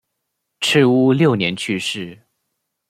[0.59, 2.17] 赤乌六年去世。